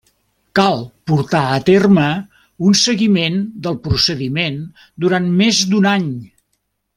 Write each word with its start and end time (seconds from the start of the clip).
Cal 0.59 0.79
portar 1.09 1.41
a 1.57 1.59
terme 1.67 2.05
un 2.69 2.77
seguiment 2.85 3.37
del 3.67 3.77
procediment 3.87 4.59
durant 5.05 5.29
més 5.43 5.61
d'un 5.75 5.91
any. 5.93 6.11